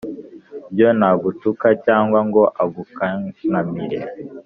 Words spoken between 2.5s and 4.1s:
agukankamire.